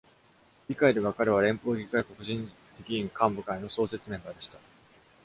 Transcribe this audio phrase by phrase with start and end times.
[0.67, 2.51] 議会では、彼は連邦議会黒人
[2.87, 4.57] 議員幹部会の創設メンバーでした。